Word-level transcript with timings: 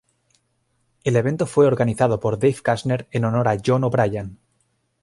El 1.03 1.15
evento 1.15 1.45
fue 1.45 1.67
organizado 1.67 2.19
por 2.19 2.39
Dave 2.39 2.55
Kushner 2.65 3.07
en 3.11 3.23
honor 3.23 3.47
a 3.47 3.55
John 3.63 3.83
O’Brien. 3.83 4.39